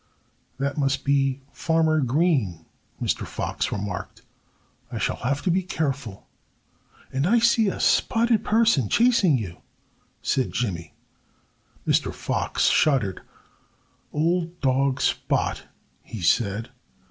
"That 0.57 0.79
must 0.79 1.05
be 1.05 1.43
Farmer 1.51 1.99
Green," 2.01 2.65
Mr. 2.99 3.23
Fox 3.23 3.71
remarked. 3.71 4.23
"I 4.91 4.97
shall 4.97 5.17
have 5.17 5.43
to 5.43 5.51
be 5.51 5.61
careful." 5.61 6.27
"And 7.13 7.27
I 7.27 7.37
see 7.37 7.67
a 7.67 7.79
spotted 7.79 8.43
person 8.43 8.89
chasing 8.89 9.37
you," 9.37 9.61
said 10.23 10.53
Jimmy. 10.53 10.95
Mr. 11.87 12.11
Fox 12.11 12.63
shuddered. 12.69 13.21
"Old 14.11 14.59
dog 14.59 15.01
Spot!" 15.01 15.65
he 16.01 16.19
said. 16.23 16.71